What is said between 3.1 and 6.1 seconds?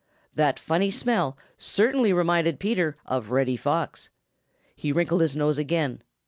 Reddy Fox. He wrinkled his nose again.